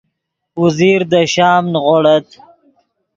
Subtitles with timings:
[0.59, 2.27] اوزیر دے شام نیغوڑت